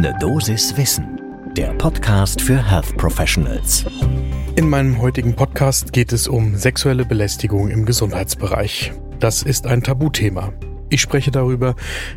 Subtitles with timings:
[0.00, 1.20] Ne Dosis Wissen,
[1.56, 3.84] der Podcast für Health Professionals.
[4.54, 8.92] In meinem heutigen Podcast geht es um sexuelle Belästigung im Gesundheitsbereich.
[9.18, 10.52] Das ist ein Tabuthema.
[10.88, 11.74] Ich spreche darüber,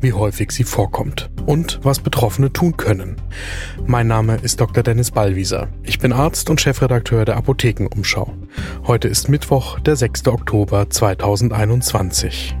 [0.00, 3.16] wie häufig sie vorkommt und was Betroffene tun können.
[3.84, 4.84] Mein Name ist Dr.
[4.84, 5.66] Dennis Ballwieser.
[5.82, 8.32] Ich bin Arzt und Chefredakteur der Apothekenumschau.
[8.86, 10.28] Heute ist Mittwoch, der 6.
[10.28, 12.54] Oktober 2021.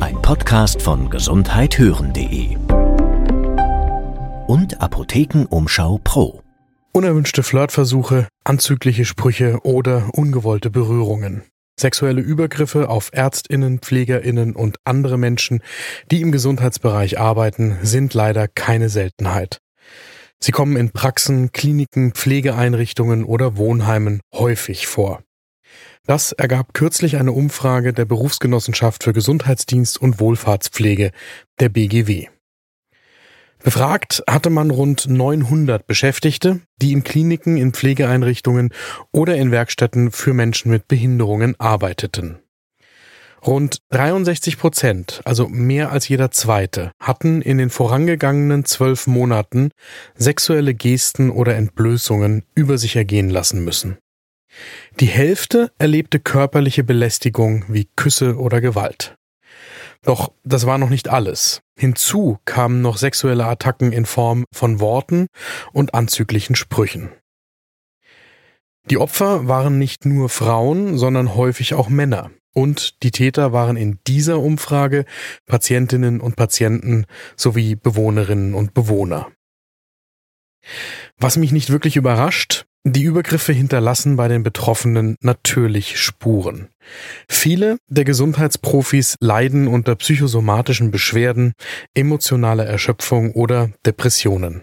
[0.00, 2.56] Ein Podcast von gesundheithören.de
[4.46, 6.42] und Apothekenumschau Pro.
[6.92, 11.42] Unerwünschte Flirtversuche, anzügliche Sprüche oder ungewollte Berührungen.
[11.78, 15.60] Sexuelle Übergriffe auf Ärztinnen, Pflegerinnen und andere Menschen,
[16.10, 19.58] die im Gesundheitsbereich arbeiten, sind leider keine Seltenheit.
[20.38, 25.22] Sie kommen in Praxen, Kliniken, Pflegeeinrichtungen oder Wohnheimen häufig vor.
[26.06, 31.10] Das ergab kürzlich eine Umfrage der Berufsgenossenschaft für Gesundheitsdienst und Wohlfahrtspflege,
[31.58, 32.28] der BGW.
[33.66, 38.72] Befragt hatte man rund 900 Beschäftigte, die in Kliniken, in Pflegeeinrichtungen
[39.10, 42.38] oder in Werkstätten für Menschen mit Behinderungen arbeiteten.
[43.44, 49.72] Rund 63 Prozent, also mehr als jeder zweite, hatten in den vorangegangenen zwölf Monaten
[50.14, 53.98] sexuelle Gesten oder Entblößungen über sich ergehen lassen müssen.
[55.00, 59.16] Die Hälfte erlebte körperliche Belästigung wie Küsse oder Gewalt.
[60.06, 61.62] Doch das war noch nicht alles.
[61.76, 65.26] Hinzu kamen noch sexuelle Attacken in Form von Worten
[65.72, 67.10] und anzüglichen Sprüchen.
[68.88, 72.30] Die Opfer waren nicht nur Frauen, sondern häufig auch Männer.
[72.54, 75.06] Und die Täter waren in dieser Umfrage
[75.44, 79.32] Patientinnen und Patienten sowie Bewohnerinnen und Bewohner.
[81.18, 86.68] Was mich nicht wirklich überrascht, die Übergriffe hinterlassen bei den Betroffenen natürlich Spuren.
[87.28, 91.52] Viele der Gesundheitsprofis leiden unter psychosomatischen Beschwerden,
[91.94, 94.62] emotionaler Erschöpfung oder Depressionen.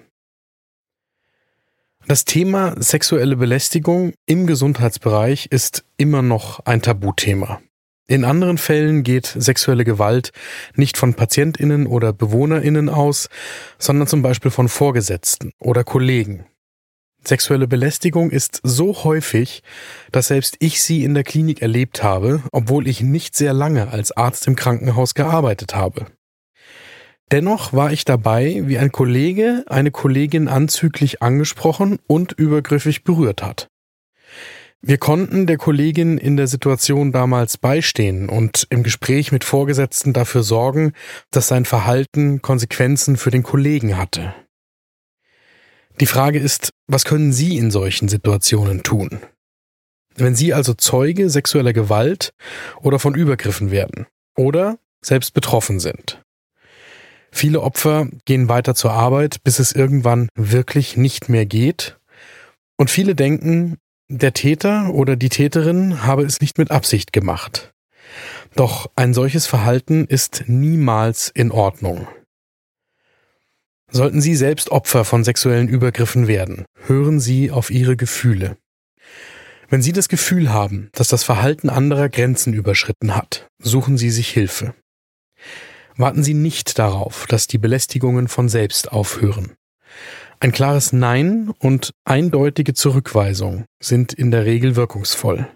[2.08, 7.62] Das Thema sexuelle Belästigung im Gesundheitsbereich ist immer noch ein Tabuthema.
[8.08, 10.32] In anderen Fällen geht sexuelle Gewalt
[10.76, 13.28] nicht von Patientinnen oder Bewohnerinnen aus,
[13.80, 16.46] sondern zum Beispiel von Vorgesetzten oder Kollegen.
[17.28, 19.64] Sexuelle Belästigung ist so häufig,
[20.12, 24.12] dass selbst ich sie in der Klinik erlebt habe, obwohl ich nicht sehr lange als
[24.12, 26.08] Arzt im Krankenhaus gearbeitet habe.
[27.32, 33.70] Dennoch war ich dabei, wie ein Kollege eine Kollegin anzüglich angesprochen und übergriffig berührt hat.
[34.86, 40.44] Wir konnten der Kollegin in der Situation damals beistehen und im Gespräch mit Vorgesetzten dafür
[40.44, 40.92] sorgen,
[41.32, 44.36] dass sein Verhalten Konsequenzen für den Kollegen hatte.
[46.00, 49.20] Die Frage ist, was können Sie in solchen Situationen tun?
[50.16, 52.34] Wenn Sie also Zeuge sexueller Gewalt
[52.82, 56.22] oder von Übergriffen werden oder selbst betroffen sind.
[57.32, 61.98] Viele Opfer gehen weiter zur Arbeit, bis es irgendwann wirklich nicht mehr geht.
[62.78, 63.78] Und viele denken,
[64.08, 67.74] der Täter oder die Täterin habe es nicht mit Absicht gemacht.
[68.56, 72.08] Doch ein solches Verhalten ist niemals in Ordnung.
[73.96, 78.58] Sollten Sie selbst Opfer von sexuellen Übergriffen werden, hören Sie auf Ihre Gefühle.
[79.70, 84.30] Wenn Sie das Gefühl haben, dass das Verhalten anderer Grenzen überschritten hat, suchen Sie sich
[84.30, 84.74] Hilfe.
[85.96, 89.52] Warten Sie nicht darauf, dass die Belästigungen von selbst aufhören.
[90.40, 95.48] Ein klares Nein und eindeutige Zurückweisung sind in der Regel wirkungsvoll.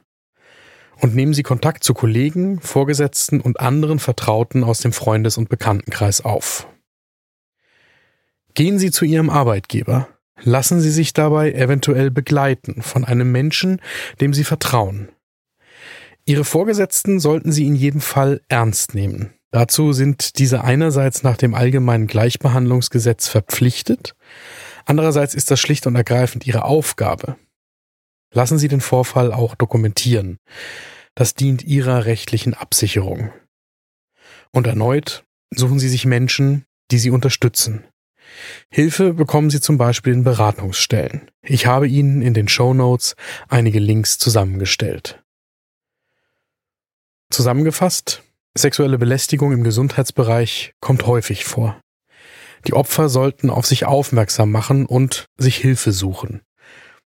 [1.02, 6.22] Und nehmen Sie Kontakt zu Kollegen, Vorgesetzten und anderen Vertrauten aus dem Freundes- und Bekanntenkreis
[6.22, 6.68] auf.
[8.58, 10.08] Gehen Sie zu Ihrem Arbeitgeber.
[10.42, 13.80] Lassen Sie sich dabei eventuell begleiten von einem Menschen,
[14.20, 15.10] dem Sie vertrauen.
[16.26, 19.32] Ihre Vorgesetzten sollten Sie in jedem Fall ernst nehmen.
[19.52, 24.16] Dazu sind diese einerseits nach dem allgemeinen Gleichbehandlungsgesetz verpflichtet,
[24.86, 27.36] andererseits ist das schlicht und ergreifend Ihre Aufgabe.
[28.34, 30.40] Lassen Sie den Vorfall auch dokumentieren.
[31.14, 33.32] Das dient Ihrer rechtlichen Absicherung.
[34.52, 37.84] Und erneut suchen Sie sich Menschen, die Sie unterstützen.
[38.70, 41.30] Hilfe bekommen Sie zum Beispiel in Beratungsstellen.
[41.42, 43.16] Ich habe Ihnen in den Show Notes
[43.48, 45.24] einige Links zusammengestellt.
[47.30, 48.24] Zusammengefasst,
[48.58, 51.80] sexuelle Belästigung im Gesundheitsbereich kommt häufig vor.
[52.66, 56.42] Die Opfer sollten auf sich aufmerksam machen und sich Hilfe suchen.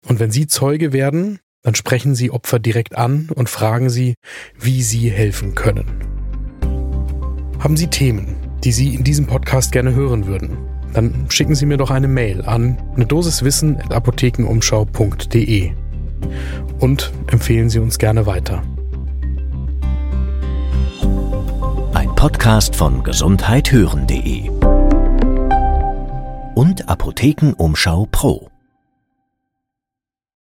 [0.06, 4.14] Und wenn Sie Zeuge werden, dann sprechen Sie Opfer direkt an und fragen Sie,
[4.58, 6.04] wie Sie helfen können.
[7.58, 10.73] Haben Sie Themen, die Sie in diesem Podcast gerne hören würden?
[10.94, 15.72] Dann schicken Sie mir doch eine Mail an eine Dosiswissen apothekenumschau.de
[16.78, 18.62] und empfehlen Sie uns gerne weiter.
[21.92, 24.48] Ein Podcast von gesundheithören.de
[26.54, 28.53] und Apothekenumschau Pro.